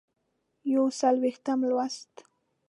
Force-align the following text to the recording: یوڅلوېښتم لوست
یوڅلوېښتم 0.73 1.59
لوست 1.69 2.11